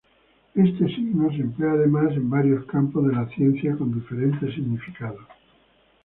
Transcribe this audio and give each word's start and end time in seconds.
Este 0.55 0.87
signo 0.87 1.29
se 1.29 1.41
emplea 1.43 1.73
además 1.73 2.13
en 2.13 2.27
varios 2.27 2.65
campos 2.65 3.05
de 3.07 3.13
la 3.13 3.27
ciencia 3.29 3.77
con 3.77 3.93
diferentes 3.93 4.51
significados. 4.51 5.27